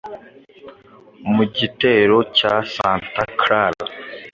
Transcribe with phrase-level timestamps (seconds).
[1.33, 3.83] mu gitero cya santa clara,